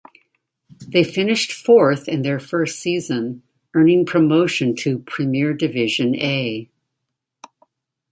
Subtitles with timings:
[0.87, 3.43] They finished fourth in their first season,
[3.75, 6.71] earning promotion to Premier Division A.